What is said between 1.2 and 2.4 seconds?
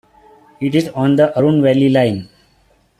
Arun Valley Line.